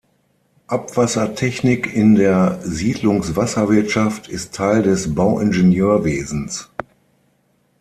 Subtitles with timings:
[0.65, 6.71] Abwassertechnik in der Siedlungswasserwirtschaft ist Teil des Bauingenieurwesens.